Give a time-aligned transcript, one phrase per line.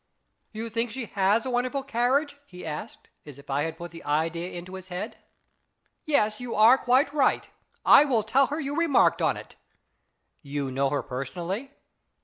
[0.51, 2.65] "You think she has a wonderful carriage?" 246 IS IT A MAN?
[2.65, 5.17] he asked, as if I had put the idea into his head.
[6.07, 7.47] "Yes, you are quite right.
[7.85, 9.57] I will tell her you remarked on it.""
[10.57, 11.69] You know her personally